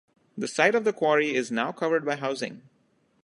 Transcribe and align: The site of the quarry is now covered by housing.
The 0.35 0.47
site 0.47 0.73
of 0.73 0.83
the 0.83 0.93
quarry 0.93 1.35
is 1.35 1.51
now 1.51 1.71
covered 1.71 2.03
by 2.05 2.15
housing. 2.15 2.63